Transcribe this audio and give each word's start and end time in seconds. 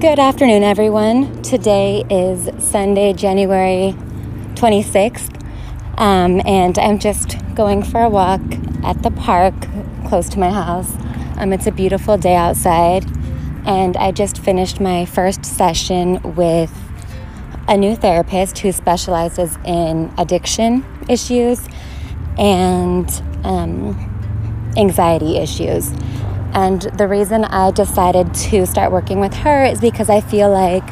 Good 0.00 0.18
afternoon, 0.18 0.62
everyone. 0.62 1.40
Today 1.40 2.04
is 2.10 2.50
Sunday, 2.62 3.14
January 3.14 3.96
26th, 4.54 5.42
um, 5.96 6.42
and 6.44 6.78
I'm 6.78 6.98
just 6.98 7.36
going 7.54 7.82
for 7.82 8.02
a 8.02 8.10
walk 8.10 8.42
at 8.84 9.02
the 9.02 9.10
park 9.10 9.54
close 10.06 10.28
to 10.28 10.38
my 10.38 10.50
house. 10.50 10.94
Um, 11.38 11.50
it's 11.54 11.66
a 11.66 11.72
beautiful 11.72 12.18
day 12.18 12.34
outside, 12.36 13.06
and 13.66 13.96
I 13.96 14.12
just 14.12 14.36
finished 14.36 14.82
my 14.82 15.06
first 15.06 15.46
session 15.46 16.20
with 16.34 16.74
a 17.66 17.78
new 17.78 17.96
therapist 17.96 18.58
who 18.58 18.72
specializes 18.72 19.56
in 19.64 20.12
addiction 20.18 20.84
issues 21.08 21.66
and 22.36 23.08
um, 23.44 23.96
anxiety 24.76 25.38
issues. 25.38 25.90
And 26.56 26.80
the 26.80 27.06
reason 27.06 27.44
I 27.44 27.70
decided 27.70 28.32
to 28.32 28.64
start 28.64 28.90
working 28.90 29.20
with 29.20 29.34
her 29.34 29.66
is 29.66 29.78
because 29.78 30.08
I 30.08 30.22
feel 30.22 30.50
like 30.50 30.86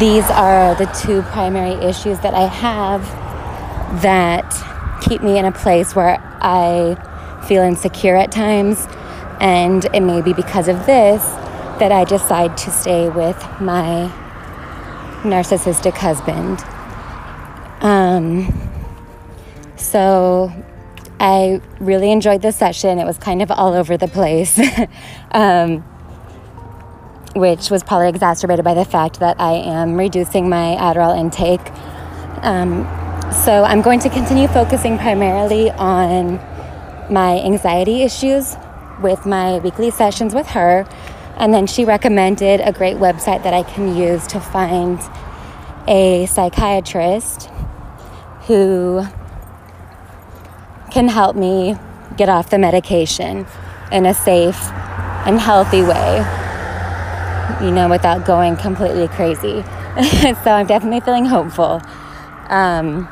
these 0.00 0.24
are 0.30 0.74
the 0.74 0.86
two 0.86 1.20
primary 1.20 1.74
issues 1.86 2.18
that 2.20 2.32
I 2.32 2.46
have 2.46 3.02
that 4.00 4.50
keep 5.02 5.22
me 5.22 5.38
in 5.38 5.44
a 5.44 5.52
place 5.52 5.94
where 5.94 6.18
I 6.40 6.96
feel 7.46 7.60
insecure 7.60 8.16
at 8.16 8.32
times. 8.32 8.86
And 9.38 9.84
it 9.92 10.00
may 10.00 10.22
be 10.22 10.32
because 10.32 10.66
of 10.66 10.86
this 10.86 11.22
that 11.78 11.92
I 11.92 12.04
decide 12.04 12.56
to 12.56 12.70
stay 12.70 13.10
with 13.10 13.36
my 13.60 14.10
narcissistic 15.24 15.92
husband. 15.92 16.64
Um, 17.82 18.70
so 19.76 20.50
I 21.20 21.60
really 21.80 22.10
enjoyed 22.10 22.40
the 22.40 22.50
session. 22.50 22.98
It 22.98 23.04
was 23.04 23.18
kind 23.18 23.42
of 23.42 23.50
all 23.50 23.74
over 23.74 23.98
the 23.98 24.08
place, 24.08 24.58
um, 25.32 25.82
which 27.36 27.68
was 27.68 27.84
probably 27.84 28.08
exacerbated 28.08 28.64
by 28.64 28.72
the 28.72 28.86
fact 28.86 29.20
that 29.20 29.38
I 29.38 29.52
am 29.52 29.96
reducing 29.96 30.48
my 30.48 30.76
Adderall 30.80 31.16
intake. 31.16 31.60
Um, 32.42 32.84
so 33.44 33.64
I'm 33.64 33.82
going 33.82 34.00
to 34.00 34.08
continue 34.08 34.48
focusing 34.48 34.96
primarily 34.96 35.70
on 35.72 36.36
my 37.12 37.38
anxiety 37.40 38.00
issues 38.02 38.56
with 39.02 39.26
my 39.26 39.58
weekly 39.58 39.90
sessions 39.90 40.34
with 40.34 40.46
her. 40.48 40.88
And 41.36 41.52
then 41.52 41.66
she 41.66 41.84
recommended 41.84 42.60
a 42.60 42.72
great 42.72 42.96
website 42.96 43.42
that 43.42 43.52
I 43.52 43.62
can 43.62 43.94
use 43.94 44.26
to 44.28 44.40
find 44.40 44.98
a 45.86 46.24
psychiatrist 46.26 47.50
who 48.46 49.04
can 50.90 51.08
help 51.08 51.36
me 51.36 51.76
get 52.16 52.28
off 52.28 52.50
the 52.50 52.58
medication 52.58 53.46
in 53.92 54.06
a 54.06 54.14
safe 54.14 54.70
and 55.26 55.38
healthy 55.38 55.82
way, 55.82 56.16
you 57.64 57.70
know, 57.70 57.88
without 57.88 58.24
going 58.24 58.56
completely 58.56 59.08
crazy. 59.08 59.62
so 60.44 60.50
I'm 60.50 60.66
definitely 60.66 61.00
feeling 61.00 61.24
hopeful. 61.24 61.80
Um, 62.48 63.08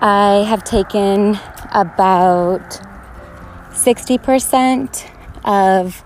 I 0.00 0.44
have 0.48 0.64
taken 0.64 1.38
about 1.72 2.80
60% 3.70 5.10
of 5.44 6.02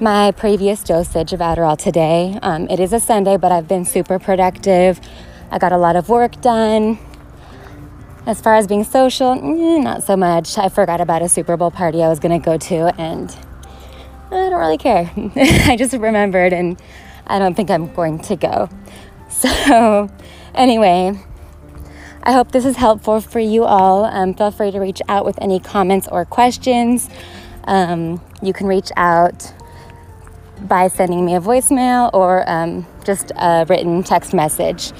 my 0.00 0.30
previous 0.32 0.82
dosage 0.82 1.32
of 1.32 1.40
Adderall 1.40 1.76
today. 1.76 2.38
Um, 2.42 2.68
it 2.68 2.78
is 2.80 2.92
a 2.92 3.00
Sunday, 3.00 3.36
but 3.36 3.50
I've 3.50 3.66
been 3.66 3.84
super 3.84 4.18
productive. 4.18 5.00
I 5.50 5.58
got 5.58 5.72
a 5.72 5.78
lot 5.78 5.96
of 5.96 6.08
work 6.08 6.40
done. 6.40 6.98
As 8.28 8.42
far 8.42 8.56
as 8.56 8.66
being 8.66 8.84
social, 8.84 9.34
mm, 9.36 9.82
not 9.82 10.04
so 10.04 10.14
much. 10.14 10.58
I 10.58 10.68
forgot 10.68 11.00
about 11.00 11.22
a 11.22 11.30
Super 11.30 11.56
Bowl 11.56 11.70
party 11.70 12.02
I 12.02 12.10
was 12.10 12.18
going 12.18 12.38
to 12.38 12.44
go 12.44 12.58
to, 12.58 13.00
and 13.00 13.34
I 14.30 14.50
don't 14.50 14.60
really 14.60 14.76
care. 14.76 15.10
I 15.66 15.76
just 15.78 15.94
remembered, 15.94 16.52
and 16.52 16.78
I 17.26 17.38
don't 17.38 17.54
think 17.54 17.70
I'm 17.70 17.90
going 17.94 18.18
to 18.20 18.36
go. 18.36 18.68
So, 19.30 20.10
anyway, 20.54 21.18
I 22.22 22.32
hope 22.32 22.50
this 22.50 22.64
is 22.64 22.76
helpful 22.76 23.20
for 23.20 23.40
you 23.40 23.64
all. 23.64 24.04
Um, 24.04 24.34
feel 24.34 24.50
free 24.50 24.72
to 24.72 24.80
reach 24.80 25.00
out 25.08 25.24
with 25.24 25.38
any 25.40 25.60
comments 25.60 26.08
or 26.10 26.24
questions. 26.24 27.08
Um, 27.64 28.20
you 28.42 28.52
can 28.52 28.66
reach 28.66 28.90
out 28.96 29.52
by 30.62 30.88
sending 30.88 31.24
me 31.24 31.34
a 31.34 31.40
voicemail 31.40 32.10
or 32.12 32.48
um, 32.50 32.86
just 33.04 33.30
a 33.36 33.64
written 33.68 34.02
text 34.02 34.34
message. 34.34 34.92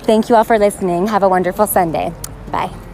Thank 0.00 0.28
you 0.28 0.34
all 0.34 0.44
for 0.44 0.58
listening. 0.58 1.06
Have 1.06 1.22
a 1.22 1.28
wonderful 1.28 1.66
Sunday. 1.66 2.12
Bye. 2.50 2.87